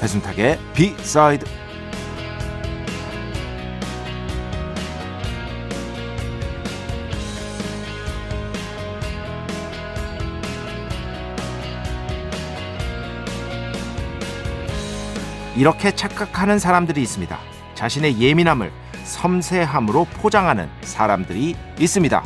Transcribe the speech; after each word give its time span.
배순탁의 0.00 0.58
비사이드 0.74 1.44
이렇게 15.56 15.90
착각하는 15.90 16.60
사람들이 16.60 17.02
있습니다. 17.02 17.36
자신의 17.74 18.20
예민함을 18.20 18.70
섬세함으로 19.02 20.04
포장하는 20.04 20.68
사람들이 20.82 21.56
있습니다. 21.80 22.22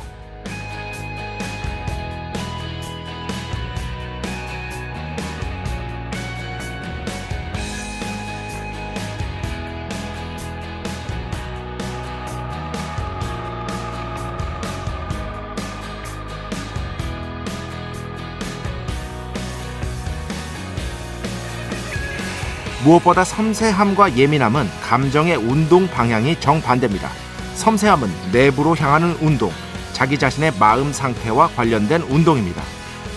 무엇보다 22.84 23.22
섬세함과 23.22 24.16
예민함은 24.16 24.68
감정의 24.82 25.36
운동 25.36 25.88
방향이 25.88 26.40
정반대입니다. 26.40 27.10
섬세함은 27.54 28.10
내부로 28.32 28.74
향하는 28.74 29.16
운동, 29.20 29.52
자기 29.92 30.18
자신의 30.18 30.54
마음 30.58 30.92
상태와 30.92 31.48
관련된 31.48 32.02
운동입니다. 32.02 32.62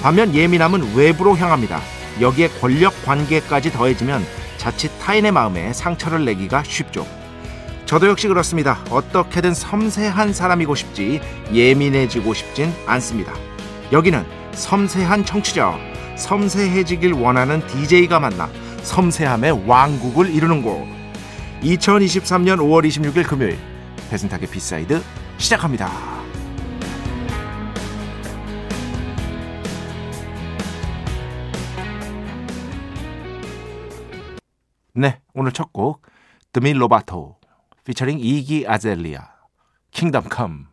반면 0.03 0.35
예민함은 0.35 0.95
외부로 0.95 1.35
향합니다. 1.35 1.81
여기에 2.21 2.49
권력 2.61 2.93
관계까지 3.05 3.71
더해지면 3.71 4.23
자칫 4.57 4.91
타인의 4.99 5.31
마음에 5.31 5.73
상처를 5.73 6.25
내기가 6.25 6.61
쉽죠. 6.63 7.07
저도 7.87 8.07
역시 8.07 8.27
그렇습니다. 8.27 8.79
어떻게든 8.89 9.53
섬세한 9.53 10.33
사람이고 10.33 10.75
싶지 10.75 11.21
예민해지고 11.51 12.33
싶진 12.35 12.71
않습니다. 12.85 13.33
여기는 13.91 14.25
섬세한 14.53 15.25
청취자, 15.25 15.77
섬세해지길 16.17 17.13
원하는 17.13 17.65
DJ가 17.67 18.19
만나 18.19 18.49
섬세함의 18.85 19.67
왕국을 19.67 20.29
이루는 20.33 20.61
곳 20.61 20.85
2023년 21.61 22.57
5월 22.59 22.87
26일 22.87 23.27
금요일 23.27 23.57
배순탁의 24.09 24.47
B 24.49 24.60
side 24.60 25.01
시작합니다. 25.37 25.89
네, 34.93 35.19
오늘 35.33 35.51
첫 35.51 35.71
곡 35.73 36.01
Demi 36.53 36.73
Lovato 36.73 37.35
featuring 37.83 38.19
Iggy 38.19 38.65
Azalea 38.67 39.21
Kingdom 39.91 40.29
Come 40.29 40.67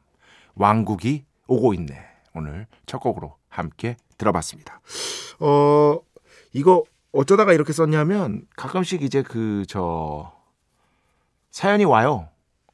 왕국이 0.55 1.25
오고 1.49 1.75
있네. 1.75 1.95
오늘 2.35 2.67
첫 2.87 2.99
곡으로 2.99 3.37
함께 3.49 3.97
들어봤습니다. 4.17 4.81
어 5.41 5.99
이거 6.53 6.85
어쩌다가 7.13 7.53
이렇게 7.53 7.73
썼냐면 7.73 8.47
가끔씩 8.57 9.03
이제 9.03 9.23
그 9.23 9.65
저 9.69 10.33
사연이 11.53 11.85
와요. 11.85 12.29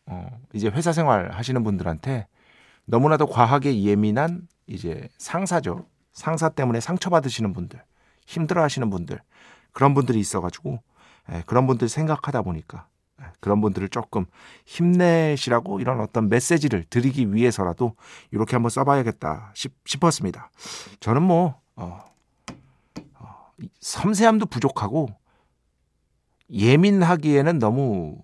어, 0.06 0.41
이제 0.54 0.69
회사 0.69 0.93
생활 0.93 1.32
하시는 1.32 1.62
분들한테 1.62 2.26
너무나도 2.87 3.27
과하게 3.27 3.82
예민한 3.82 4.48
이제 4.66 5.09
상사죠. 5.19 5.84
상사 6.12 6.48
때문에 6.48 6.81
상처받으시는 6.81 7.53
분들, 7.53 7.82
힘들어 8.27 8.62
하시는 8.62 8.88
분들, 8.88 9.21
그런 9.72 9.94
분들이 9.94 10.19
있어가지고, 10.21 10.81
예, 11.32 11.43
그런 11.47 11.66
분들 11.66 11.88
생각하다 11.88 12.43
보니까, 12.43 12.87
예, 13.21 13.27
그런 13.41 13.60
분들을 13.60 13.88
조금 13.91 14.25
힘내시라고 14.65 15.81
이런 15.81 16.00
어떤 16.00 16.28
메시지를 16.28 16.84
드리기 16.88 17.34
위해서라도 17.34 17.94
이렇게 18.31 18.56
한번 18.56 18.71
써봐야겠다 18.71 19.53
싶, 19.54 19.75
싶었습니다. 19.84 20.50
저는 21.00 21.22
뭐, 21.22 21.60
어, 21.77 22.08
섬세함도 23.81 24.47
부족하고 24.47 25.09
예민하기에는 26.51 27.59
너무 27.59 28.23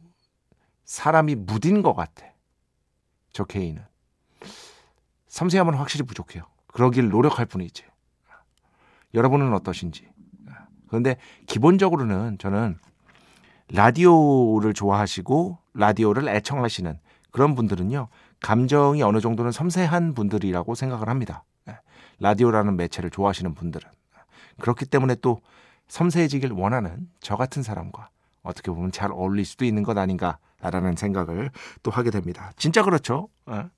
사람이 0.84 1.34
무딘 1.34 1.82
것 1.82 1.94
같아. 1.94 2.26
저 3.32 3.44
개인은. 3.44 3.82
섬세함은 5.28 5.74
확실히 5.74 6.04
부족해요. 6.06 6.44
그러길 6.68 7.08
노력할 7.08 7.46
뿐이지. 7.46 7.84
여러분은 9.14 9.52
어떠신지. 9.54 10.08
그런데 10.88 11.16
기본적으로는 11.46 12.38
저는 12.38 12.78
라디오를 13.68 14.74
좋아하시고 14.74 15.58
라디오를 15.74 16.28
애청하시는 16.28 16.98
그런 17.30 17.54
분들은요. 17.54 18.08
감정이 18.40 19.02
어느 19.02 19.20
정도는 19.20 19.50
섬세한 19.50 20.14
분들이라고 20.14 20.74
생각을 20.74 21.08
합니다. 21.08 21.44
라디오라는 22.20 22.76
매체를 22.76 23.10
좋아하시는 23.10 23.54
분들은. 23.54 23.90
그렇기 24.60 24.86
때문에 24.86 25.16
또 25.16 25.40
섬세해지길 25.88 26.52
원하는 26.52 27.08
저 27.20 27.36
같은 27.36 27.62
사람과 27.62 28.08
어떻게 28.42 28.70
보면 28.70 28.92
잘 28.92 29.10
어울릴 29.12 29.44
수도 29.44 29.64
있는 29.64 29.82
것 29.82 29.96
아닌가라는 29.96 30.96
생각을 30.96 31.50
또 31.82 31.90
하게 31.90 32.10
됩니다. 32.10 32.52
진짜 32.56 32.82
그렇죠. 32.82 33.28
어? 33.46 33.68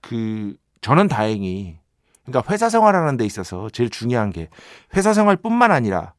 그 0.00 0.56
저는 0.80 1.08
다행히 1.08 1.78
그러니까 2.24 2.52
회사 2.52 2.68
생활하는 2.68 3.16
데 3.16 3.24
있어서 3.24 3.68
제일 3.70 3.90
중요한 3.90 4.30
게 4.30 4.48
회사 4.96 5.12
생활뿐만 5.12 5.70
아니라 5.70 6.14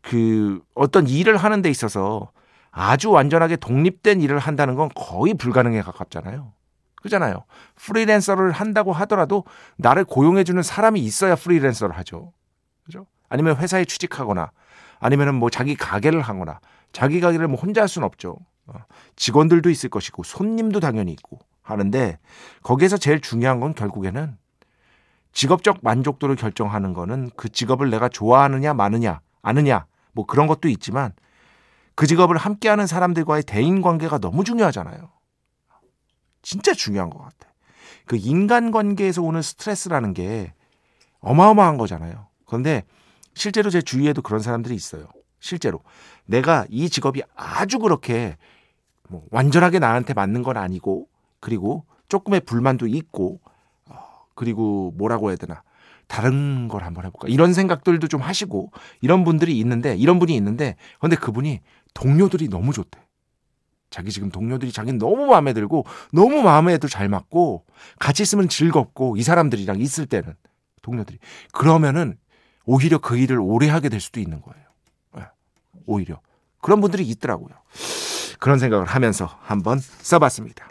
그 0.00 0.60
어떤 0.74 1.06
일을 1.06 1.36
하는 1.36 1.62
데 1.62 1.70
있어서 1.70 2.30
아주 2.70 3.10
완전하게 3.10 3.56
독립된 3.56 4.20
일을 4.20 4.38
한다는 4.38 4.74
건 4.74 4.88
거의 4.94 5.34
불가능에 5.34 5.82
가깝잖아요. 5.82 6.52
그잖아요. 6.96 7.44
프리랜서를 7.76 8.52
한다고 8.52 8.92
하더라도 8.92 9.44
나를 9.76 10.04
고용해주는 10.04 10.62
사람이 10.62 11.00
있어야 11.00 11.34
프리랜서를 11.34 11.96
하죠. 11.98 12.32
그죠? 12.84 13.06
아니면 13.28 13.56
회사에 13.56 13.84
취직하거나 13.84 14.50
아니면은 14.98 15.34
뭐 15.34 15.50
자기 15.50 15.74
가게를 15.74 16.20
하거나 16.22 16.60
자기 16.92 17.20
가게를 17.20 17.48
뭐 17.48 17.58
혼자 17.58 17.80
할 17.80 17.88
수는 17.88 18.06
없죠. 18.06 18.36
어, 18.66 18.74
직원들도 19.16 19.70
있을 19.70 19.90
것이고 19.90 20.22
손님도 20.22 20.80
당연히 20.80 21.12
있고 21.12 21.38
하는데 21.62 22.18
거기에서 22.62 22.96
제일 22.96 23.20
중요한 23.20 23.60
건 23.60 23.74
결국에는 23.74 24.36
직업적 25.32 25.78
만족도를 25.82 26.36
결정하는 26.36 26.92
거는 26.92 27.30
그 27.36 27.48
직업을 27.48 27.90
내가 27.90 28.08
좋아하느냐 28.08 28.74
마느냐 28.74 29.20
아느냐 29.40 29.86
뭐 30.12 30.26
그런 30.26 30.46
것도 30.46 30.68
있지만 30.68 31.12
그 31.94 32.06
직업을 32.06 32.36
함께하는 32.36 32.86
사람들과의 32.86 33.44
대인 33.44 33.82
관계가 33.82 34.18
너무 34.18 34.44
중요하잖아요. 34.44 35.10
진짜 36.42 36.74
중요한 36.74 37.10
것 37.10 37.18
같아. 37.18 37.52
그 38.06 38.16
인간 38.16 38.70
관계에서 38.70 39.22
오는 39.22 39.40
스트레스라는 39.42 40.12
게 40.12 40.52
어마어마한 41.20 41.78
거잖아요. 41.78 42.26
그런데 42.52 42.84
실제로 43.32 43.70
제 43.70 43.80
주위에도 43.80 44.20
그런 44.20 44.40
사람들이 44.40 44.74
있어요. 44.74 45.06
실제로 45.40 45.80
내가 46.26 46.66
이 46.68 46.90
직업이 46.90 47.22
아주 47.34 47.78
그렇게 47.78 48.36
뭐 49.08 49.24
완전하게 49.30 49.78
나한테 49.78 50.12
맞는 50.12 50.42
건 50.42 50.58
아니고 50.58 51.08
그리고 51.40 51.86
조금의 52.08 52.40
불만도 52.40 52.88
있고 52.88 53.40
어, 53.86 53.96
그리고 54.34 54.92
뭐라고 54.98 55.30
해야 55.30 55.36
되나 55.36 55.62
다른 56.08 56.68
걸 56.68 56.84
한번 56.84 57.06
해볼까 57.06 57.28
이런 57.28 57.54
생각들도 57.54 58.06
좀 58.06 58.20
하시고 58.20 58.70
이런 59.00 59.24
분들이 59.24 59.58
있는데 59.58 59.96
이런 59.96 60.18
분이 60.18 60.36
있는데 60.36 60.76
근데 61.00 61.16
그분이 61.16 61.60
동료들이 61.94 62.48
너무 62.48 62.74
좋대. 62.74 63.00
자기 63.88 64.10
지금 64.10 64.30
동료들이 64.30 64.72
자기는 64.72 64.98
너무 64.98 65.26
마음에 65.26 65.54
들고 65.54 65.86
너무 66.12 66.42
마음에도 66.42 66.86
잘 66.86 67.08
맞고 67.08 67.64
같이 67.98 68.22
있으면 68.22 68.50
즐겁고 68.50 69.16
이 69.16 69.22
사람들이랑 69.22 69.80
있을 69.80 70.04
때는 70.04 70.34
동료들이 70.82 71.18
그러면은 71.52 72.18
오히려 72.64 72.98
그 72.98 73.16
일을 73.16 73.40
오래 73.40 73.68
하게 73.68 73.88
될 73.88 74.00
수도 74.00 74.20
있는 74.20 74.40
거예요. 74.40 74.64
네. 75.16 75.22
오히려. 75.86 76.20
그런 76.60 76.80
분들이 76.80 77.04
있더라고요. 77.08 77.54
그런 78.38 78.58
생각을 78.58 78.86
하면서 78.86 79.26
한번 79.42 79.78
써봤습니다. 79.78 80.68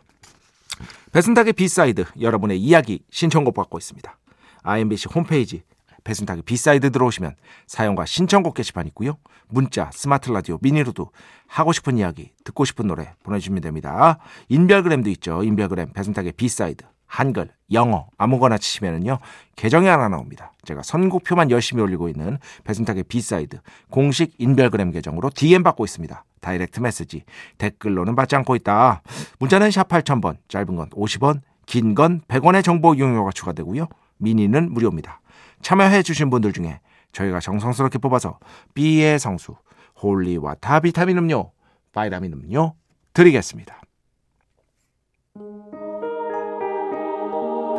배순탁의 1.11 1.53
B 1.53 1.64
side 1.64 2.05
여러분의 2.19 2.59
이야기 2.59 3.03
신청곡 3.11 3.53
받고 3.53 3.77
있습니다. 3.77 4.17
IMBC 4.63 5.09
홈페이지 5.13 5.63
배순탁의 6.03 6.43
B 6.43 6.53
side 6.53 6.91
들어오시면 6.91 7.35
사연과 7.67 8.05
신청곡 8.05 8.55
게시판 8.55 8.87
있고요. 8.87 9.17
문자, 9.47 9.89
스마트 9.93 10.31
라디오, 10.31 10.57
미니로도 10.61 11.11
하고 11.47 11.73
싶은 11.73 11.97
이야기, 11.97 12.31
듣고 12.43 12.65
싶은 12.65 12.87
노래 12.87 13.13
보내주시면 13.23 13.61
됩니다. 13.61 14.17
인별그램도 14.49 15.09
있죠. 15.11 15.43
인별그램 15.43 15.91
배순탁의 15.93 16.33
B 16.33 16.44
side 16.44 16.85
한글, 17.11 17.49
영어 17.73 18.07
아무거나 18.17 18.57
치시면은요 18.57 19.19
계정이 19.57 19.85
하나 19.85 20.07
나옵니다. 20.07 20.53
제가 20.63 20.81
선곡표만 20.81 21.51
열심히 21.51 21.83
올리고 21.83 22.07
있는 22.07 22.37
배순탁의 22.63 23.03
B 23.03 23.15
side 23.15 23.59
공식 23.89 24.33
인별그램 24.37 24.91
계정으로 24.91 25.29
DM 25.29 25.61
받고 25.61 25.83
있습니다. 25.83 26.23
direct 26.39 26.79
message 26.79 27.25
댓글로는 27.57 28.15
받지 28.15 28.37
않고 28.37 28.55
있다. 28.55 29.01
문자는 29.39 29.71
샵 29.71 29.89
8000번 29.89 30.37
짧은 30.47 30.73
건 30.77 30.89
50원 30.91 31.41
긴 31.65 31.95
건 31.95 32.21
100원의 32.29 32.63
정보 32.63 32.93
이용료가 32.93 33.31
추가되고요. 33.31 33.87
미니는 34.17 34.71
무료입니다. 34.71 35.19
참여해 35.61 36.03
주신 36.03 36.29
분들 36.29 36.53
중에 36.53 36.79
저희가 37.11 37.41
정성스럽게 37.41 37.99
뽑아서 37.99 38.39
B의 38.73 39.19
성수 39.19 39.55
holy 40.01 40.55
water 40.61 40.85
비타민 40.85 41.17
음료 41.17 41.51
바이라민 41.91 42.31
음료 42.31 42.73
드리겠습니다. 43.13 43.80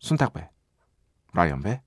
순탁배, 0.00 0.48
라이언배, 1.32 1.82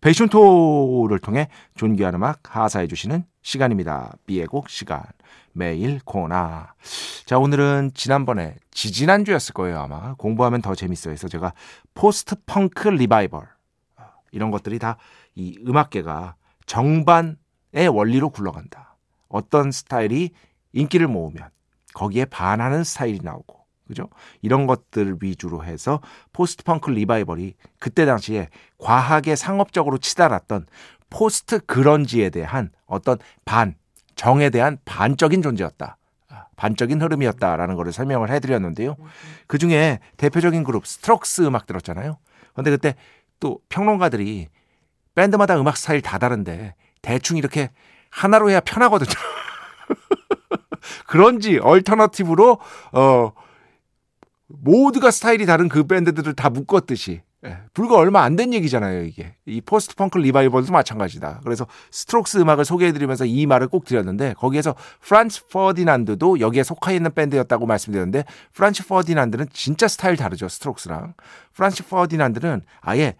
베이션토를 0.00 1.18
통해 1.20 1.48
존귀한 1.76 2.14
음악 2.14 2.56
하사해 2.56 2.86
주시는 2.88 3.24
시간입니다. 3.42 4.12
B의 4.26 4.46
곡 4.46 4.68
시간 4.68 5.02
메인 5.52 6.00
코너 6.04 6.74
자 7.24 7.38
오늘은 7.38 7.92
지난번에 7.94 8.56
지지난 8.70 9.24
주였을 9.24 9.52
거예요 9.52 9.78
아마 9.78 10.14
공부하면 10.14 10.62
더 10.62 10.74
재밌어요 10.74 11.12
해서 11.12 11.28
제가 11.28 11.52
post 11.94 12.34
punk 12.46 12.88
revival 12.88 13.46
이런 14.32 14.50
것들이 14.50 14.78
다 14.78 14.96
이 15.34 15.58
음악계가 15.66 16.36
정반의 16.66 17.88
원리로 17.90 18.30
굴러간다. 18.30 18.96
어떤 19.28 19.70
스타일이 19.70 20.30
인기를 20.72 21.08
모으면 21.08 21.48
거기에 21.94 22.26
반하는 22.26 22.84
스타일이 22.84 23.20
나오고 23.22 23.61
그죠? 23.92 24.08
이런 24.40 24.66
것들 24.66 25.18
위주로 25.20 25.64
해서 25.64 26.00
post 26.32 26.64
punk 26.64 26.90
revival이 26.90 27.54
그때 27.78 28.06
당시에 28.06 28.48
과하게 28.78 29.36
상업적으로 29.36 29.98
치달았던 29.98 30.66
post 31.10 31.60
grunge에 31.66 32.30
대한 32.30 32.70
어떤 32.86 33.18
반 33.44 33.74
정에 34.16 34.48
대한 34.48 34.78
반적인 34.86 35.42
존재였다. 35.42 35.98
반적인 36.56 37.02
흐름이었다라는 37.02 37.74
것을 37.76 37.92
설명을 37.92 38.30
해드렸는데요. 38.30 38.96
그 39.46 39.58
중에 39.58 39.98
대표적인 40.16 40.64
그룹 40.64 40.86
Strokes 40.86 41.42
음악 41.42 41.66
들었잖아요. 41.66 42.18
근데 42.54 42.70
그때 42.70 42.94
또 43.40 43.58
평론가들이 43.68 44.48
밴드마다 45.14 45.60
음악 45.60 45.76
스타일 45.76 46.00
다 46.00 46.18
다른데 46.18 46.74
대충 47.02 47.36
이렇게 47.36 47.70
하나로 48.10 48.50
해야 48.50 48.60
편하거든요. 48.60 49.10
grunge 51.06 51.58
alternative로 51.58 52.58
어 52.92 53.32
모두가 54.60 55.10
스타일이 55.10 55.46
다른 55.46 55.68
그 55.68 55.84
밴드들을 55.84 56.34
다 56.34 56.50
묶었듯이 56.50 57.22
예, 57.44 57.58
불과 57.74 57.96
얼마 57.96 58.22
안 58.22 58.36
된 58.36 58.54
얘기잖아요, 58.54 59.02
이게. 59.02 59.34
이 59.46 59.60
post 59.60 59.96
punk 59.96 60.16
revival도 60.16 60.72
마찬가지다. 60.72 61.40
그래서 61.42 61.66
Strokes 61.90 62.38
음악을 62.38 62.64
소개해드리면서 62.64 63.24
이 63.24 63.46
말을 63.46 63.66
꼭 63.66 63.84
드렸는데, 63.84 64.34
거기에서 64.34 64.76
Franz 65.00 65.48
Ferdinand도 65.48 66.38
여기에 66.38 66.62
속해 66.62 66.94
있는 66.94 67.12
밴드였다고 67.12 67.66
말씀드렸는데, 67.66 68.24
Franz 68.52 68.86
Ferdinand는 68.86 69.46
진짜 69.52 69.88
스타일 69.88 70.16
다르죠, 70.16 70.48
Strokes랑. 70.48 71.14
Franz 71.54 71.84
Ferdinand는 71.88 72.62
아예 72.80 73.16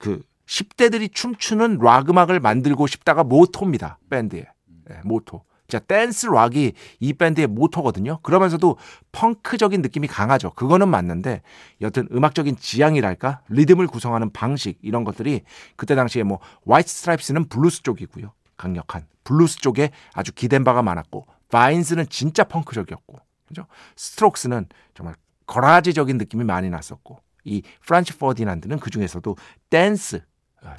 그 0.00 0.20
10대들이 0.46 1.12
춤추는 1.12 1.78
락 1.80 2.10
음악을 2.10 2.40
만들고 2.40 2.88
싶다가 2.88 3.22
모토입니다, 3.22 4.00
밴드의. 4.10 4.46
예, 4.90 5.00
모토. 5.04 5.44
자, 5.72 5.78
댄스 5.78 6.26
락이 6.26 6.74
이 7.00 7.12
밴드의 7.14 7.46
모토거든요. 7.46 8.18
그러면서도 8.20 8.76
펑크적인 9.12 9.80
느낌이 9.80 10.06
강하죠. 10.06 10.50
그거는 10.50 10.88
맞는데 10.88 11.40
여튼 11.80 12.06
음악적인 12.12 12.56
지향이랄까 12.58 13.40
리듬을 13.48 13.86
구성하는 13.86 14.30
방식 14.34 14.78
이런 14.82 15.04
것들이 15.04 15.40
그때 15.76 15.94
당시에 15.94 16.24
뭐 16.24 16.40
White 16.68 16.90
Stripes는 16.90 17.48
블루스 17.48 17.84
쪽이고요. 17.84 18.34
강력한 18.58 19.06
블루스 19.24 19.60
쪽에 19.60 19.92
아주 20.12 20.32
기댄 20.34 20.62
바가 20.62 20.82
많았고 20.82 21.26
Vines는 21.50 22.10
진짜 22.10 22.44
펑크적이었고 22.44 23.18
그죠? 23.46 23.66
스트록스는 23.96 24.66
정말 24.92 25.14
garage적인 25.46 26.18
느낌이 26.18 26.44
많이 26.44 26.68
났었고 26.68 27.20
이 27.44 27.62
프란치 27.86 28.18
퍼디난드는 28.18 28.78
그 28.78 28.90
중에서도 28.90 29.36
댄스 29.70 30.20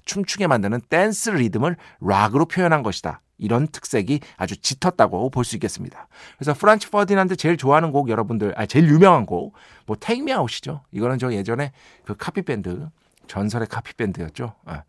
춤추게 0.06 0.47
만드는 0.47 0.81
댄스 0.89 1.31
리듬을 1.31 1.75
락으로 2.01 2.45
표현한 2.45 2.83
것이다. 2.83 3.21
이런 3.38 3.68
특색이 3.68 4.21
아주 4.38 4.56
짙었다고 4.56 5.30
볼 5.30 5.44
수 5.44 5.56
있겠습니다. 5.57 6.07
그래서 6.38 6.53
프란치 6.53 6.89
퍼디난드 6.89 7.35
제일 7.35 7.57
좋아하는 7.57 7.91
곡 7.91 8.09
여러분들, 8.09 8.53
아 8.56 8.65
제일 8.65 8.88
유명한 8.88 9.25
곡, 9.25 9.53
뭐 9.85 9.97
Me 10.07 10.31
Out이죠. 10.33 10.81
이거는 10.91 11.18
저 11.18 11.33
예전에 11.33 11.71
그 12.06 12.15
카피 12.15 12.44
밴드 12.44 12.88
전설의 13.27 13.68
카피 13.68 13.94
밴드였죠. 13.95 14.56
아, 14.65 14.83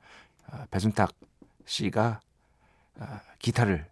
아, 0.50 0.66
배순탁 0.70 1.10
씨가 1.66 2.20
아, 3.00 3.20
기타를 3.38 3.86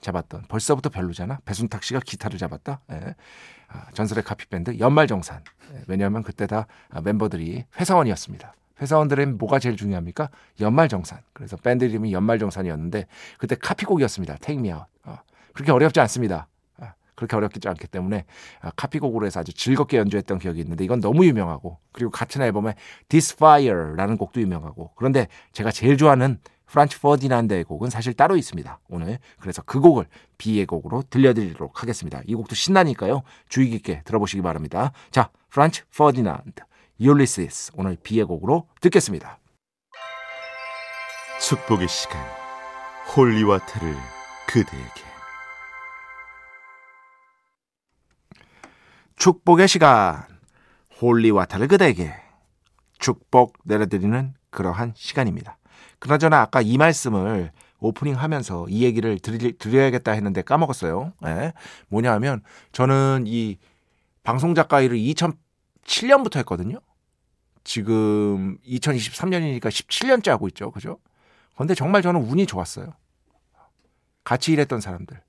잡았던 0.00 0.44
벌써부터 0.48 0.88
별로잖아. 0.90 1.40
배순탁 1.44 1.82
씨가 1.82 2.00
기타를 2.00 2.38
잡았다. 2.38 2.80
예. 2.92 3.14
아, 3.68 3.90
전설의 3.92 4.24
카피 4.24 4.46
밴드 4.46 4.78
연말정산. 4.78 5.42
예, 5.72 5.82
왜냐하면 5.88 6.22
그때 6.22 6.46
다 6.46 6.66
멤버들이 7.02 7.64
회사원이었습니다. 7.78 8.54
회사원들은 8.80 9.38
뭐가 9.38 9.58
제일 9.58 9.76
중요합니까? 9.76 10.30
연말정산. 10.60 11.20
그래서 11.32 11.56
밴드 11.56 11.84
이름이 11.84 12.12
연말정산이었는데 12.12 13.06
그때 13.38 13.56
카피곡이었습니다. 13.56 14.38
Out. 14.48 14.84
어, 15.04 15.18
그렇게 15.54 15.72
어렵지 15.72 16.00
않습니다. 16.00 16.48
어, 16.78 16.86
그렇게 17.14 17.36
어렵지 17.36 17.66
않기 17.66 17.86
때문에 17.88 18.24
어, 18.62 18.68
카피곡으로 18.76 19.26
해서 19.26 19.40
아주 19.40 19.52
즐겁게 19.52 19.96
연주했던 19.98 20.38
기억이 20.38 20.60
있는데 20.60 20.84
이건 20.84 21.00
너무 21.00 21.24
유명하고 21.24 21.78
그리고 21.92 22.10
같은 22.10 22.42
앨범에 22.42 22.74
This 23.08 23.34
Fire라는 23.34 24.16
곡도 24.16 24.40
유명하고 24.40 24.92
그런데 24.96 25.28
제가 25.52 25.70
제일 25.70 25.96
좋아하는 25.96 26.38
프란치 26.66 26.98
퍼디난드의 27.00 27.64
곡은 27.64 27.90
사실 27.90 28.12
따로 28.12 28.36
있습니다. 28.36 28.80
오늘 28.88 29.18
그래서 29.38 29.62
그 29.62 29.80
곡을 29.80 30.06
B의 30.36 30.66
곡으로 30.66 31.04
들려드리도록 31.08 31.80
하겠습니다. 31.80 32.20
이 32.26 32.34
곡도 32.34 32.54
신나니까요. 32.54 33.22
주의 33.48 33.70
깊게 33.70 34.02
들어보시기 34.04 34.42
바랍니다. 34.42 34.92
자, 35.10 35.30
프란치 35.48 35.82
퍼디난드 35.96 36.62
율리시스 36.98 37.72
오늘 37.74 37.96
B의 38.02 38.24
곡으로 38.24 38.68
듣겠습니다. 38.80 39.38
축복의 41.40 41.88
시간 41.88 42.18
holy 43.14 43.39
water를 43.39 43.94
그대에게 44.48 45.02
축복의 49.16 49.68
시간 49.68 50.24
holy 51.00 51.21
water를 51.21 51.68
그대에게 51.68 52.14
축복 52.98 53.58
내려드리는 53.64 54.34
그러한 54.50 54.94
시간입니다. 54.96 55.58
그나저나 55.98 56.40
아까 56.40 56.62
이 56.62 56.78
말씀을 56.78 57.52
오프닝 57.78 58.14
하면서 58.14 58.66
이 58.68 58.84
얘기를 58.84 59.18
드리, 59.18 59.52
드려야겠다 59.52 60.12
했는데 60.12 60.40
까먹었어요. 60.40 61.12
네. 61.20 61.52
뭐냐 61.88 62.12
하면 62.14 62.42
저는 62.72 63.24
이 63.26 63.58
방송 64.22 64.54
작가 64.54 64.80
일을 64.80 64.96
2007년부터 65.86 66.36
했거든요. 66.38 66.78
지금 67.64 68.58
2023년이니까 68.66 69.68
17년째 69.68 70.28
하고 70.28 70.48
있죠. 70.48 70.70
그죠? 70.70 70.98
근데 71.56 71.74
정말 71.74 72.02
저는 72.02 72.22
운이 72.22 72.46
좋았어요. 72.46 72.92
같이 74.24 74.52
일했던 74.52 74.80
사람들. 74.80 75.20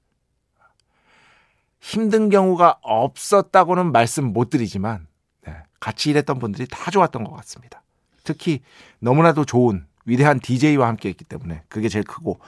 힘든 1.80 2.30
경우가 2.30 2.80
없었다고는 2.82 3.92
말씀 3.92 4.34
못 4.34 4.50
드리지만, 4.50 5.08
네, 5.46 5.56
같이 5.80 6.10
일했던 6.10 6.40
분들이 6.40 6.68
다 6.68 6.92
좋았던 6.92 7.24
것 7.24 7.32
같습니다. 7.38 7.84
특히 8.24 8.62
너무나도 9.00 9.46
좋은 9.46 9.86
위대한 10.06 10.40
DJ와 10.40 10.88
함께 10.88 11.10
했기 11.10 11.24
때문에 11.24 11.64
그게 11.70 11.88
제일 11.88 12.04
크고, 12.04 12.40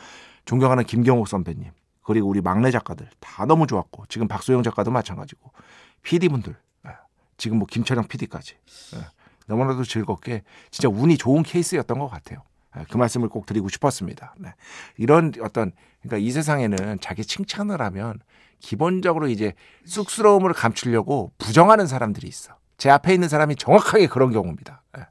존경하는 0.46 0.84
김경옥 0.84 1.28
선배님, 1.28 1.72
그리고 2.02 2.28
우리 2.28 2.42
막내 2.42 2.72
작가들 2.72 3.08
다 3.20 3.46
너무 3.46 3.68
좋았고 3.68 4.06
지금 4.10 4.28
박소영 4.28 4.64
작가도 4.64 4.90
마찬가지고 4.90 5.52
PD분들 6.02 6.54
예, 6.54 6.56
지금 7.40 7.58
뭐 7.58 7.66
김철영 7.66 8.08
PD까지 8.08 8.56
예, 8.96 9.00
너무나도 9.48 9.84
즐겁게 9.84 10.44
진짜 10.70 10.90
운이 10.90 11.18
좋은 11.18 11.42
케이스였던 11.42 11.98
것 11.98 12.08
같아요. 12.08 12.44
예, 12.78 12.86
그 12.92 12.98
말씀을 12.98 13.30
꼭 13.30 13.48
드리고 13.48 13.70
싶었습니다. 13.70 14.36
네. 14.38 14.54
이런 14.98 15.34
어떤 15.42 15.72
그러니까 16.02 16.18
이 16.18 16.30
세상에는 16.30 17.00
자기 17.02 17.26
칭찬을 17.26 17.82
하면 17.82 18.20
기본적으로 18.60 19.28
이제 19.28 19.54
쑥스러움을 19.86 20.54
감추려고 20.54 21.32
부정하는 21.40 21.88
사람들이 21.88 22.28
있어. 22.28 22.54
제 22.78 22.90
앞에 22.90 23.14
있는 23.14 23.28
사람이 23.28 23.56
정확하게 23.56 24.08
그런 24.08 24.32
경우입니다. 24.32 24.84
예. 24.98 25.08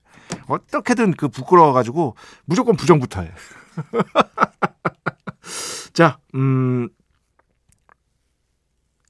어떻게든 0.47 1.15
그 1.15 1.29
부끄러워가지고 1.29 2.15
무조건 2.45 2.77
부정부터 2.77 3.23
해. 3.23 3.33
자, 5.93 6.19
음, 6.35 6.89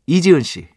이지은 0.06 0.42
씨. 0.42 0.68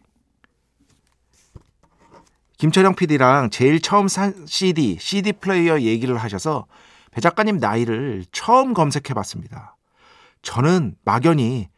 김철영 2.62 2.94
PD랑 2.94 3.50
제일 3.50 3.80
처음 3.80 4.06
산 4.06 4.46
CD, 4.46 4.96
CD 5.00 5.32
플레이어 5.32 5.80
얘기를 5.80 6.16
하셔서 6.16 6.66
배 7.10 7.20
작가님 7.20 7.56
나이를 7.56 8.24
처음 8.30 8.72
검색해 8.72 9.14
봤습니다. 9.14 9.76
저는 10.42 10.94
막연히 11.04 11.70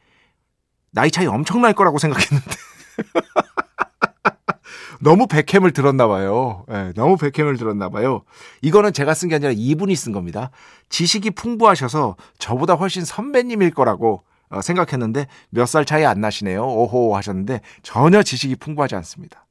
나이 0.90 1.10
차이 1.10 1.26
엄청 1.26 1.62
날 1.62 1.72
거라고 1.72 1.96
생각했는데. 1.96 2.50
너무 5.00 5.26
백햄을 5.26 5.72
들었나 5.72 6.06
봐요. 6.06 6.66
네, 6.68 6.92
너무 6.92 7.16
백햄을 7.16 7.56
들었나 7.56 7.88
봐요. 7.88 8.20
이거는 8.60 8.92
제가 8.92 9.14
쓴 9.14 9.30
게 9.30 9.36
아니라 9.36 9.52
이분이 9.56 9.96
쓴 9.96 10.12
겁니다. 10.12 10.50
지식이 10.90 11.30
풍부하셔서 11.30 12.16
저보다 12.38 12.74
훨씬 12.74 13.06
선배님일 13.06 13.70
거라고 13.70 14.22
어, 14.50 14.60
생각했는데 14.60 15.28
몇 15.48 15.64
살 15.64 15.86
차이 15.86 16.04
안 16.04 16.20
나시네요. 16.20 16.62
오호 16.62 17.16
하셨는데 17.16 17.62
전혀 17.82 18.22
지식이 18.22 18.56
풍부하지 18.56 18.96
않습니다. 18.96 19.43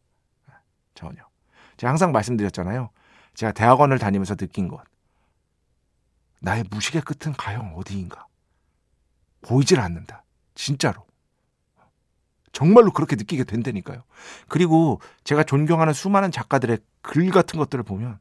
네, 0.93 0.99
전혀. 0.99 1.21
제가 1.77 1.89
항상 1.89 2.11
말씀드렸잖아요. 2.11 2.89
제가 3.33 3.51
대학원을 3.51 3.99
다니면서 3.99 4.35
느낀 4.35 4.67
것. 4.67 4.83
나의 6.41 6.65
무식의 6.69 7.01
끝은 7.01 7.33
가영 7.35 7.73
어디인가. 7.75 8.27
보이질 9.41 9.79
않는다. 9.79 10.23
진짜로. 10.55 11.05
정말로 12.51 12.91
그렇게 12.91 13.15
느끼게 13.15 13.45
된다니까요. 13.45 14.03
그리고 14.47 15.01
제가 15.23 15.43
존경하는 15.43 15.93
수많은 15.93 16.31
작가들의 16.31 16.77
글 17.01 17.31
같은 17.31 17.57
것들을 17.57 17.83
보면 17.83 18.19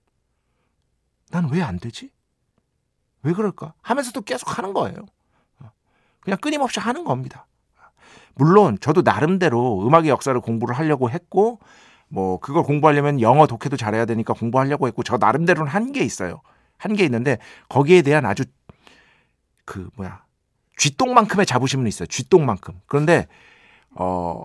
난 1.31 1.51
왜 1.51 1.63
안 1.63 1.79
되지? 1.79 2.11
왜 3.23 3.33
그럴까? 3.33 3.75
하면서도 3.83 4.23
계속 4.23 4.59
하는 4.59 4.73
거예요. 4.73 5.07
그냥 6.21 6.39
끊임없이 6.39 6.81
하는 6.81 7.05
겁니다. 7.05 7.47
물론 8.35 8.79
저도 8.81 9.03
나름대로 9.03 9.87
음악의 9.87 10.09
역사를 10.09 10.39
공부를 10.41 10.77
하려고 10.77 11.11
했고 11.11 11.59
뭐 12.13 12.39
그걸 12.41 12.63
공부하려면 12.63 13.23
영어 13.23 13.47
독해도 13.47 13.79
잘해야 13.79 14.05
되니까 14.05 14.35
공부하려고 14.35 14.87
했고 14.87 15.03
저 15.03 15.17
나름대로는 15.17 15.71
한 15.73 15.93
게 15.93 16.05
있어요. 16.05 16.43
한 16.79 16.95
게 16.95 17.05
있는데 17.05 17.39
거기에 17.71 18.03
대한 18.03 18.27
아주 18.27 18.45
그 19.65 19.89
뭐야 19.97 20.23
쥐똥만큼의 20.77 21.47
자부심은 21.47 21.87
있어요. 21.87 22.07
쥐똥만큼. 22.07 22.81
그런데 22.87 23.29
어, 23.93 24.45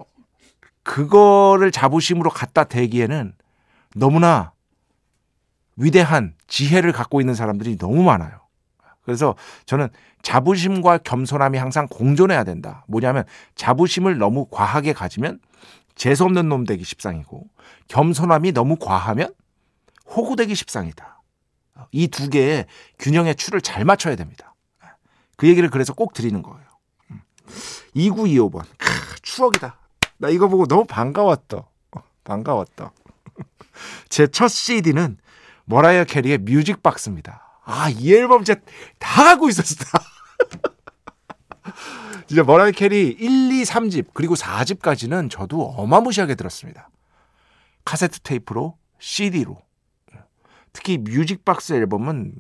그거를 0.84 1.72
자부심으로 1.72 2.30
갖다 2.30 2.64
대기에는 2.64 3.34
너무나 3.96 4.54
위대한 5.76 6.36
지혜를 6.48 6.94
갖고 6.94 7.20
있는 7.20 7.34
사람들이 7.36 7.78
너무 7.78 8.02
많아요. 8.04 8.40
그래서 9.04 9.36
저는 9.66 9.90
자부심과 10.22 11.00
겸손함이 11.00 11.58
항상 11.58 11.88
공존해야 11.90 12.44
된다. 12.46 12.86
뭐냐면 12.88 13.26
자부심을 13.56 14.18
너무 14.18 14.46
과하게 14.52 14.94
가지면 14.94 15.40
재수없는 15.98 16.48
놈 16.50 16.64
되기 16.66 16.84
십상이고 16.84 17.48
겸손함이 17.90 18.54
너무 18.54 18.78
과하면 18.78 19.34
호구 20.08 20.36
되기 20.38 20.56
십상이다. 20.56 21.22
이 21.92 22.08
두 22.08 22.30
개의 22.30 22.66
균형의 23.00 23.36
추를 23.36 23.62
잘 23.62 23.86
맞춰야 23.86 24.16
됩니다. 24.16 24.56
그 25.36 25.48
얘기를 25.48 25.70
그래서 25.70 25.94
꼭 25.94 26.14
드리는 26.14 26.42
거예요. 26.42 26.66
2925번. 27.96 28.66
크, 28.78 29.22
추억이다. 29.22 29.78
나 30.18 30.30
이거 30.30 30.48
보고 30.48 30.66
너무 30.66 30.86
반가웠다. 30.86 31.58
어, 31.58 32.04
반가웠다. 32.24 32.92
제 34.10 34.28
첫 34.28 34.48
CD는 34.48 35.18
머라이어 35.66 36.06
캐리의 36.06 36.40
Music 36.40 36.80
Box입니다. 36.80 37.60
아, 37.64 37.90
이 37.90 38.14
앨범 38.14 38.44
진짜 38.44 38.60
다 38.98 39.24
갖고 39.24 39.50
있었어. 39.50 39.76
진짜 42.28 42.44
머라이어 42.44 42.72
캐리 42.72 43.08
1, 43.08 43.52
2, 43.52 43.64
3집 43.64 44.08
그리고 44.14 44.36
4집까지는 44.36 45.30
저도 45.30 45.62
어마무시하게 45.62 46.36
들었습니다. 46.36 46.90
카세트 47.86 48.20
테이프로, 48.20 48.78
CD로. 49.00 49.58
특히 50.74 50.98
Music 50.98 51.45
Box 51.45 51.74
앨범은 51.74 52.34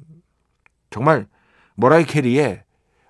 정말 0.89 1.27
머라이어 1.75 2.06
캐리의 2.06 2.63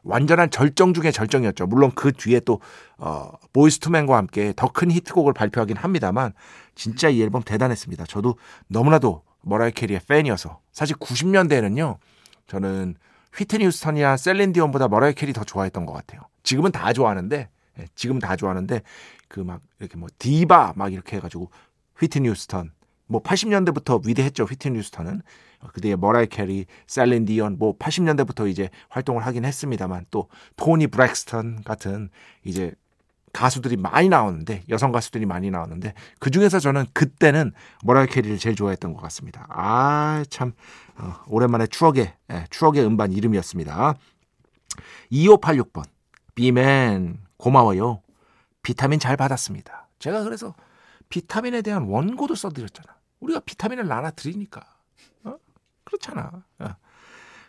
완전한 0.04 0.50
절정 0.52 0.94
중의 0.94 1.12
절정이었죠. 1.12 1.66
물론 1.66 1.92
그 1.94 2.14
뒤에 2.14 2.40
또 2.42 2.62
어, 2.98 3.32
보이즈 3.52 3.80
투 3.80 3.88
맨과 3.88 4.16
함께 4.16 4.54
더 4.56 4.68
큰 4.70 4.92
히트곡을 4.92 5.34
발표하긴 5.34 5.76
합니다만 5.78 6.34
진짜 6.76 7.10
이 7.10 7.22
앨범 7.22 7.42
대단했습니다. 7.42 8.06
저도 8.06 8.38
너무나도 8.68 9.24
머라이 9.42 9.72
캐리의 9.72 10.02
팬이어서 10.08 10.60
사실 10.72 10.96
90년대에는요. 10.98 11.98
저는 12.46 12.96
휘트니 13.38 13.66
휴스턴이나 13.66 14.18
셀린 14.18 14.54
디온보다 14.54 14.88
머라이 14.88 15.14
캐리 15.14 15.34
더 15.34 15.44
좋아했던 15.44 15.86
것 15.86 15.94
같아요. 15.94 16.22
지금은 16.44 16.72
다 16.72 16.94
좋아하는데 16.94 17.50
예, 17.80 17.86
지금 17.96 18.20
다 18.20 18.36
좋아하는데 18.36 18.82
그 19.28 19.42
막 19.42 19.62
이렇게 19.80 19.98
뭐 19.98 20.10
디바 20.18 20.74
막 20.76 20.94
이렇게 20.94 21.18
해가지고 21.18 21.52
휘트니 22.00 22.30
휴스턴 22.30 22.72
뭐 23.08 23.22
80년대부터 23.22 24.06
위대했죠. 24.06 24.44
휘트니 24.46 24.78
휴스턴은 24.80 25.22
그뒤에 25.74 25.96
머라이 25.96 26.28
캐리, 26.28 26.66
셀린 26.86 27.26
디온 27.26 27.58
뭐 27.58 27.78
80년대부터 27.78 28.50
이제 28.50 28.70
활동을 28.90 29.26
하긴 29.26 29.44
했습니다만 29.46 30.06
또 30.12 30.30
토니 30.56 30.88
브렉스턴 30.88 31.64
같은 31.64 32.10
이제 32.44 32.74
가수들이 33.38 33.78
많이 33.78 34.10
나오는데 34.10 34.64
여성 34.68 34.92
가수들이 34.92 35.28
많이 35.28 35.52
나오는데 35.52 35.94
그 36.20 36.32
중에서 36.32 36.58
저는 36.60 36.88
그때는 36.94 37.52
머라이 37.84 38.08
캐리를 38.08 38.40
제일 38.40 38.56
좋아했던 38.56 38.94
것 38.94 39.02
같습니다. 39.04 39.46
아참 39.48 40.54
어, 40.98 41.14
오랜만에 41.28 41.68
추억의 41.68 42.16
예, 42.32 42.46
추억의 42.50 42.84
음반 42.84 43.12
이름이었습니다. 43.12 43.94
2586번 45.12 45.84
비맨 46.34 47.20
고마워요. 47.38 48.02
비타민 48.64 49.00
잘 49.00 49.16
받았습니다. 49.16 49.88
제가 50.00 50.24
그래서 50.24 50.56
비타민에 51.10 51.62
대한 51.62 51.84
원고도 51.84 52.34
써드렸잖아. 52.34 52.96
우리가 53.20 53.42
비타민을 53.42 53.88
나눠 53.88 54.10
드리니까. 54.16 54.62
어? 55.26 55.36
그렇잖아. 55.84 56.32
어. 56.58 56.70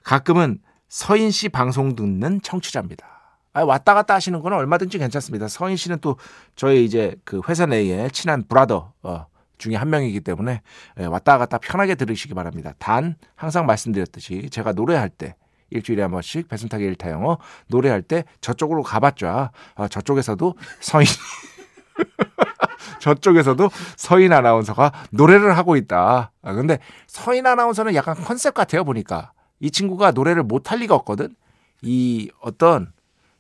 가끔은 0.05 0.61
서인 0.89 1.31
씨 1.31 1.49
방송 1.49 1.97
듣는 1.97 2.43
청취자입니다. 2.43 3.18
아, 3.59 3.65
왔다 3.65 3.95
갔다 3.95 4.15
하시는 4.15 4.41
건 4.41 4.53
얼마든지 4.53 4.99
괜찮습니다. 4.99 5.49
서인 5.49 5.77
씨는 5.77 5.99
또 6.01 6.17
저희 6.55 6.85
이제 6.85 7.17
그 7.25 7.41
회사 7.49 7.67
내에 7.67 8.09
친한 8.11 8.45
브라더 8.47 8.93
어, 9.03 9.27
중에 9.59 9.75
한 9.75 9.91
명이기 9.91 10.21
때문에 10.21 10.63
예, 11.01 11.05
왔다 11.05 11.39
갔다 11.39 11.59
편하게 11.59 11.97
들으시기 11.97 12.35
바랍니다. 12.35 12.73
단 12.79 13.17
항상 13.35 13.67
말씀드렸듯이 13.67 14.49
제가 14.51 14.73
노래할 14.73 15.09
때 15.09 15.35
일주일에 15.71 16.03
한 16.03 16.13
번씩 16.13 16.49
배순탁의 16.49 16.87
일타 16.87 17.11
영어 17.11 17.39
노래할 17.67 18.03
때 18.03 18.25
저쪽으로 18.41 18.85
가봤죠. 18.85 19.51
어, 19.75 19.89
저쪽에서도 19.89 20.55
서인 20.81 21.07
저쪽에서도 23.01 23.71
서인 23.97 24.33
아나운서가 24.33 24.93
노래를 25.11 25.57
하고 25.59 25.77
있다. 25.77 26.31
아, 26.43 26.53
근데 26.53 26.79
서인 27.09 27.45
아나운서는 27.47 27.95
약간 27.97 28.15
컨셉 28.15 28.55
같아요, 28.55 28.85
보니까. 28.85 29.33
이 29.59 29.73
친구가 29.73 30.13
노래를 30.13 30.45
못할 30.45 30.79
리가 30.79 30.95
없거든. 30.95 31.35
이 31.83 32.31
어떤 32.41 32.93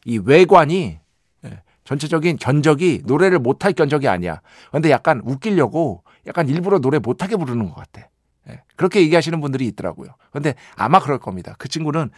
이 0.08 0.16
외관이 0.18 0.98
예, 1.44 1.62
전체적인 1.84 2.38
견적이 2.38 3.02
노래를 3.04 3.38
못할 3.38 3.74
견적이 3.74 4.08
아니야. 4.08 4.40
근데 4.72 4.90
약간 4.90 5.20
웃기려고 5.22 6.02
약간 6.26 6.48
일부러 6.48 6.78
노래 6.78 6.98
못하게 6.98 7.36
부르는 7.36 7.68
것 7.68 7.74
같아. 7.74 8.08
예, 8.48 8.62
그렇게 8.76 9.02
얘기하시는 9.02 9.38
분들이 9.42 9.66
있더라고요. 9.66 10.08
근데 10.32 10.54
아마 10.76 10.98
그럴 10.98 11.18
겁니다. 11.18 11.54
그 11.58 11.68
친구는 11.68 12.10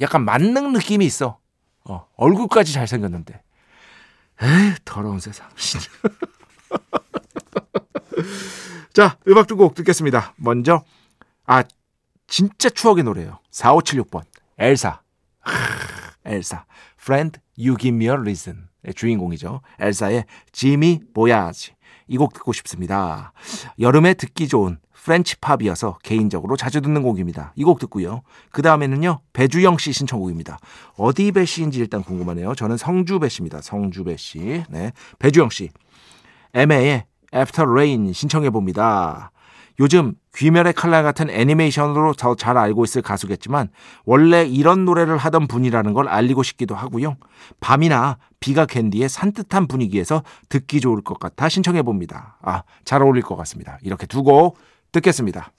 약간 0.00 0.24
만능 0.24 0.72
느낌이 0.72 1.04
있어. 1.04 1.38
어, 1.84 2.06
얼굴까지 2.16 2.72
잘생겼는데. 2.72 3.42
에이, 4.40 4.74
더러운 4.86 5.20
세상. 5.20 5.46
자, 8.94 9.18
음악 9.28 9.46
두 9.46 9.56
곡 9.56 9.74
듣겠습니다. 9.74 10.32
먼저, 10.36 10.82
아, 11.46 11.62
진짜 12.26 12.70
추억의 12.70 13.04
노래예요. 13.04 13.38
4576번. 13.52 14.22
엘사. 14.58 15.00
엘사. 16.24 16.64
Friend, 17.04 17.38
You 17.58 17.76
Give 17.76 17.94
Me 17.94 18.06
a 18.06 18.12
Reason. 18.12 18.68
의 18.86 18.94
주인공이죠. 18.94 19.60
엘사의 19.78 20.24
지미 20.52 21.00
보야지. 21.14 21.72
이 22.08 22.16
곡 22.18 22.34
듣고 22.34 22.52
싶습니다. 22.52 23.32
여름에 23.78 24.14
듣기 24.14 24.46
좋은 24.48 24.78
French 24.92 25.36
pop이어서 25.36 25.98
개인적으로 26.02 26.56
자주 26.56 26.80
듣는 26.80 27.02
곡입니다. 27.02 27.52
이 27.56 27.64
곡 27.64 27.78
듣고요. 27.78 28.22
그 28.50 28.62
다음에는요, 28.62 29.20
배주영 29.34 29.78
씨 29.78 29.92
신청곡입니다. 29.92 30.58
어디 30.96 31.30
배 31.32 31.44
씨인지 31.44 31.78
일단 31.78 32.02
궁금하네요. 32.02 32.54
저는 32.54 32.76
성주배 32.78 33.28
씨입니다. 33.28 33.60
성주배 33.62 34.16
씨. 34.16 34.64
네. 34.70 34.92
배주영 35.18 35.50
씨. 35.50 35.70
Aimer의 36.54 37.04
After 37.34 37.68
Rain 37.70 38.12
신청해 38.12 38.50
봅니다. 38.50 39.30
요즘 39.80 40.14
귀멸의 40.34 40.72
칼날 40.72 41.02
같은 41.02 41.30
애니메이션으로 41.30 42.12
더 42.14 42.34
잘 42.34 42.56
알고 42.58 42.84
있을 42.84 43.02
가수겠지만 43.02 43.68
원래 44.04 44.44
이런 44.44 44.84
노래를 44.84 45.16
하던 45.16 45.46
분이라는 45.46 45.92
걸 45.94 46.08
알리고 46.08 46.42
싶기도 46.42 46.74
하고요. 46.74 47.16
밤이나 47.60 48.18
비가 48.40 48.66
캔디의 48.66 49.08
산뜻한 49.08 49.66
분위기에서 49.66 50.22
듣기 50.48 50.80
좋을 50.80 51.02
것 51.02 51.18
같아 51.18 51.48
신청해 51.48 51.82
봅니다. 51.82 52.38
아, 52.42 52.62
잘 52.84 53.02
어울릴 53.02 53.22
것 53.22 53.36
같습니다. 53.36 53.78
이렇게 53.82 54.06
두고 54.06 54.56
듣겠습니다. 54.92 55.52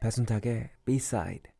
배순탁의 0.00 0.70
B-side 0.84 1.57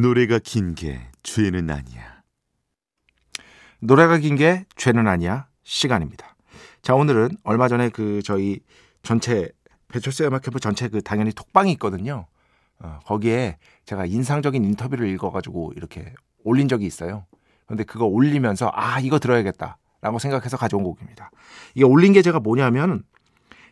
노래가 0.00 0.38
긴 0.38 0.74
게 0.74 0.98
죄는 1.22 1.68
아니야. 1.68 2.22
노래가 3.80 4.16
긴 4.16 4.36
게 4.36 4.64
죄는 4.76 5.06
아니야 5.06 5.46
시간입니다. 5.62 6.36
자 6.80 6.94
오늘은 6.94 7.36
얼마 7.44 7.68
전에 7.68 7.90
그 7.90 8.22
저희 8.22 8.60
전체 9.02 9.50
배철수 9.88 10.24
음악 10.24 10.40
캠프 10.42 10.58
전체 10.58 10.88
그 10.88 11.02
당연히 11.02 11.32
톡방이 11.32 11.70
있거든요. 11.72 12.26
어, 12.78 12.98
거기에 13.04 13.58
제가 13.84 14.06
인상적인 14.06 14.64
인터뷰를 14.64 15.06
읽어가지고 15.08 15.74
이렇게 15.76 16.14
올린 16.44 16.66
적이 16.66 16.86
있어요. 16.86 17.26
근데 17.66 17.84
그거 17.84 18.06
올리면서 18.06 18.70
아 18.72 19.00
이거 19.00 19.18
들어야겠다라고 19.18 20.18
생각해서 20.18 20.56
가져온 20.56 20.82
곡입니다. 20.82 21.30
이게 21.74 21.84
올린 21.84 22.14
게 22.14 22.22
제가 22.22 22.40
뭐냐면 22.40 23.02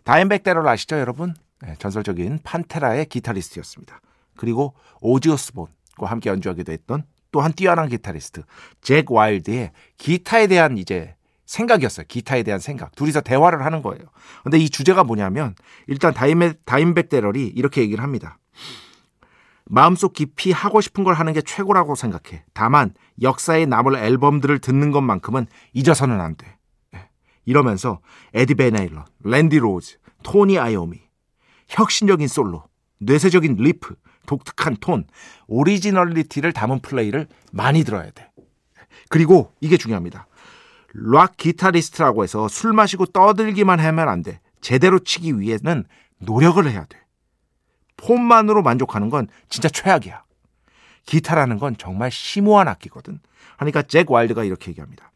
다인백 0.04 0.42
대럴 0.42 0.68
아시죠 0.68 0.98
여러분? 0.98 1.34
네, 1.62 1.74
전설적인 1.78 2.40
판테라의 2.44 3.06
기타리스트였습니다. 3.06 4.00
그리고 4.36 4.74
오지 5.00 5.30
오스본 5.30 5.77
과 5.98 6.06
함께 6.06 6.30
연주하기도 6.30 6.72
했던 6.72 7.04
또한 7.30 7.52
뛰어난 7.52 7.88
기타리스트 7.88 8.42
잭 8.80 9.10
와일드의 9.10 9.72
기타에 9.98 10.46
대한 10.46 10.78
이제 10.78 11.14
생각이었어요. 11.44 12.06
기타에 12.08 12.42
대한 12.42 12.60
생각. 12.60 12.94
둘이서 12.94 13.22
대화를 13.22 13.64
하는 13.64 13.82
거예요. 13.82 14.04
근데 14.42 14.58
이 14.58 14.68
주제가 14.68 15.02
뭐냐면 15.02 15.54
일단 15.86 16.12
다인백, 16.12 16.64
다인백 16.64 17.08
대럴이 17.08 17.46
이렇게 17.48 17.80
얘기를 17.80 18.04
합니다. 18.04 18.38
마음속 19.64 20.12
깊이 20.12 20.52
하고 20.52 20.80
싶은 20.80 21.04
걸 21.04 21.14
하는 21.14 21.32
게 21.32 21.42
최고라고 21.42 21.94
생각해. 21.94 22.44
다만 22.52 22.94
역사에 23.20 23.66
남을 23.66 23.96
앨범들을 23.96 24.58
듣는 24.60 24.92
것만큼은 24.92 25.46
잊어서는 25.72 26.20
안 26.20 26.36
돼. 26.36 26.56
예. 26.94 27.08
이러면서 27.44 28.00
에디 28.34 28.54
밴 28.54 28.70
헤일런, 28.70 29.04
랜디 29.24 29.58
로즈, 29.58 29.98
토니 30.22 30.58
아이오미, 30.58 31.00
혁신적인 31.68 32.28
솔로, 32.28 32.64
뇌세적인 32.98 33.56
리프, 33.56 33.94
독특한 34.28 34.76
톤, 34.80 35.04
originality를 35.48 36.52
담은 36.52 36.80
플레이를 36.80 37.26
많이 37.50 37.82
들어야 37.82 38.08
돼. 38.10 38.30
그리고 39.08 39.52
이게 39.60 39.76
중요합니다. 39.76 40.28
락 40.94 41.36
기타리스트라고 41.36 42.22
해서 42.22 42.46
술 42.46 42.72
마시고 42.72 43.06
떠들기만 43.06 43.80
하면 43.80 44.08
안 44.08 44.22
돼. 44.22 44.40
제대로 44.60 44.98
치기 44.98 45.40
위해는 45.40 45.84
노력을 46.18 46.64
해야 46.70 46.84
돼. 46.84 46.98
폼만으로 47.96 48.62
만족하는 48.62 49.10
건 49.10 49.28
진짜 49.48 49.68
최악이야. 49.68 50.22
기타라는 51.06 51.58
건 51.58 51.76
정말 51.78 52.10
심오한 52.10 52.68
악기거든. 52.68 53.20
하니까 53.56 53.82
잭 53.82 54.10
와일드가 54.10 54.44
이렇게 54.44 54.70
얘기합니다. 54.70 55.10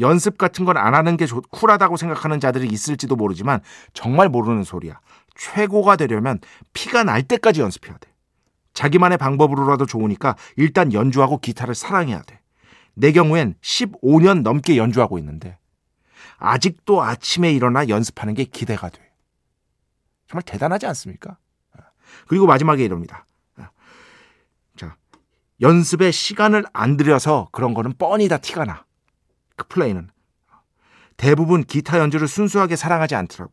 연습 0.00 0.36
같은 0.36 0.64
건 0.64 0.76
안 0.76 0.94
하는 0.94 1.16
게 1.16 1.26
쿨하다고 1.50 1.96
생각하는 1.96 2.40
자들이 2.40 2.66
있을지도 2.68 3.16
모르지만 3.16 3.60
정말 3.94 4.28
모르는 4.28 4.64
소리야. 4.64 5.00
최고가 5.36 5.96
되려면 5.96 6.40
피가 6.72 7.04
날 7.04 7.22
때까지 7.22 7.60
연습해야 7.60 7.96
돼. 7.98 8.10
자기만의 8.76 9.16
방법으로라도 9.16 9.86
좋으니까 9.86 10.36
일단 10.56 10.92
연주하고 10.92 11.38
기타를 11.38 11.74
사랑해야 11.74 12.22
돼. 12.22 12.40
내 12.94 13.10
경우엔 13.10 13.54
15년 13.62 14.42
넘게 14.42 14.76
연주하고 14.76 15.18
있는데 15.18 15.58
아직도 16.36 17.02
아침에 17.02 17.50
일어나 17.52 17.88
연습하는 17.88 18.34
게 18.34 18.44
기대가 18.44 18.90
돼. 18.90 19.00
정말 20.28 20.42
대단하지 20.42 20.86
않습니까? 20.86 21.38
그리고 22.28 22.46
마지막에 22.46 22.84
이럽니다. 22.84 23.24
자, 24.76 24.96
연습에 25.62 26.10
시간을 26.10 26.64
안 26.74 26.98
들여서 26.98 27.48
그런 27.52 27.72
거는 27.72 27.94
뻔히 27.96 28.28
다 28.28 28.36
티가 28.36 28.66
나. 28.66 28.84
그 29.56 29.66
플레이는. 29.68 30.10
대부분 31.16 31.64
기타 31.64 31.98
연주를 31.98 32.28
순수하게 32.28 32.76
사랑하지 32.76 33.14
않더라고. 33.14 33.52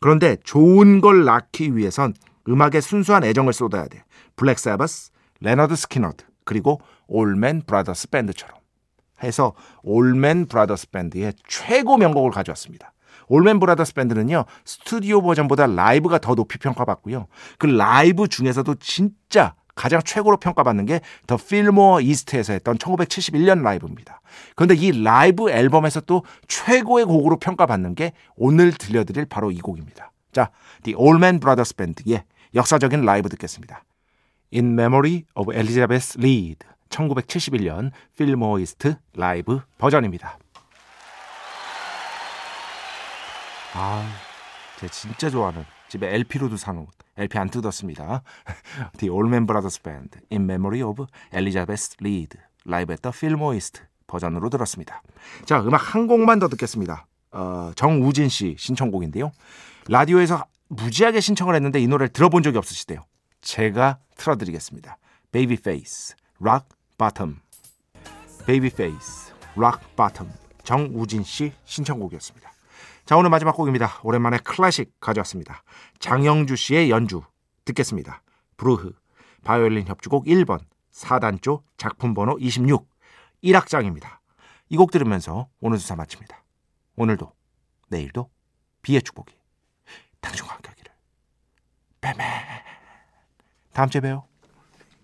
그런데 0.00 0.36
좋은 0.42 1.00
걸 1.00 1.24
낳기 1.24 1.76
위해선 1.76 2.14
음악에 2.48 2.80
순수한 2.80 3.24
애정을 3.24 3.52
쏟아야 3.52 3.86
돼. 3.86 4.04
블랙 4.36 4.58
사바스, 4.58 5.10
레너드 5.40 5.76
스키너드, 5.76 6.24
그리고 6.44 6.80
올맨 7.06 7.62
브라더스 7.66 8.10
밴드처럼. 8.10 8.56
해서 9.22 9.54
올맨 9.82 10.46
브라더스 10.46 10.90
밴드의 10.90 11.32
최고 11.48 11.96
명곡을 11.96 12.30
가져왔습니다. 12.30 12.92
올맨 13.28 13.58
브라더스 13.58 13.94
밴드는요, 13.94 14.44
스튜디오 14.64 15.20
버전보다 15.22 15.66
라이브가 15.66 16.18
더 16.18 16.34
높이 16.34 16.58
평가받고요. 16.58 17.26
그 17.58 17.66
라이브 17.66 18.28
중에서도 18.28 18.74
진짜 18.76 19.54
가장 19.74 20.00
최고로 20.02 20.38
평가받는 20.38 20.86
게 20.86 21.00
더 21.26 21.36
필모어 21.36 22.00
이스트에서 22.00 22.52
했던 22.54 22.78
1971년 22.78 23.62
라이브입니다. 23.62 24.20
그런데 24.54 24.74
이 24.74 25.02
라이브 25.02 25.50
앨범에서 25.50 26.00
또 26.02 26.24
최고의 26.48 27.04
곡으로 27.04 27.38
평가받는 27.38 27.94
게 27.94 28.12
오늘 28.36 28.72
들려드릴 28.72 29.26
바로 29.26 29.50
이 29.50 29.58
곡입니다. 29.58 30.12
자, 30.32 30.50
The 30.84 30.96
Allman 30.98 31.40
Brothers 31.40 31.74
Band의 31.74 32.24
역사적인 32.56 33.02
라이브 33.02 33.28
듣겠습니다. 33.28 33.84
In 34.52 34.72
Memory 34.72 35.24
of 35.34 35.52
Elizabeth 35.52 36.18
Reed 36.18 36.58
1971년 36.88 37.90
필모어 38.16 38.58
이스트 38.60 38.96
라이브 39.14 39.60
버전입니다. 39.76 40.38
아, 43.74 44.10
제가 44.78 44.90
진짜 44.90 45.28
좋아하는 45.28 45.66
집에 45.88 46.14
LP로도 46.14 46.56
사놓은 46.56 46.86
LP 47.18 47.38
안 47.38 47.50
뜯었습니다. 47.50 48.22
The 48.96 49.12
Allman 49.12 49.46
Brothers 49.46 49.82
Band 49.82 50.18
In 50.32 50.44
Memory 50.44 50.82
of 50.82 51.04
Elizabeth 51.34 51.96
Reed 52.00 52.38
라이브 52.64 52.92
했던 52.92 53.12
필모어 53.12 53.54
이스트 53.54 53.82
버전으로 54.06 54.48
들었습니다. 54.48 55.02
자, 55.44 55.60
음악 55.60 55.94
한 55.94 56.06
곡만 56.06 56.38
더 56.38 56.48
듣겠습니다. 56.48 57.06
어, 57.32 57.72
정우진 57.74 58.30
씨 58.30 58.56
신청곡인데요. 58.58 59.30
라디오에서 59.88 60.46
무지하게 60.68 61.20
신청을 61.20 61.54
했는데 61.54 61.80
이 61.80 61.86
노래를 61.86 62.12
들어본 62.12 62.42
적이 62.42 62.58
없으시대요. 62.58 63.00
제가 63.40 63.98
틀어드리겠습니다. 64.16 64.98
Babyface, 65.32 66.16
Rock 66.40 66.68
Bottom. 66.98 67.38
Babyface, 68.46 69.32
Rock 69.56 69.86
Bottom. 69.96 70.32
정우진 70.64 71.22
씨 71.22 71.52
신청곡이었습니다. 71.64 72.52
자, 73.04 73.16
오늘 73.16 73.30
마지막 73.30 73.52
곡입니다. 73.52 74.00
오랜만에 74.02 74.38
클래식 74.38 74.98
가져왔습니다. 74.98 75.62
장영주 76.00 76.56
씨의 76.56 76.90
연주 76.90 77.22
듣겠습니다. 77.64 78.22
브루흐, 78.56 78.92
바이올린 79.44 79.86
협주곡 79.86 80.26
1번, 80.26 80.60
4단조 80.92 81.62
작품 81.76 82.14
번호 82.14 82.36
26, 82.40 82.88
1악장입니다. 83.44 84.18
이 84.70 84.76
곡 84.76 84.90
들으면서 84.90 85.48
오늘 85.60 85.78
수사 85.78 85.94
마칩니다. 85.94 86.42
오늘도, 86.96 87.32
내일도 87.88 88.28
비의 88.82 89.02
축복이 89.02 89.32
당신과 90.26 90.54
하기를. 90.54 90.92
빼매. 92.00 92.24
다음 93.72 93.88
주에 93.88 94.00
봬요. 94.00 94.26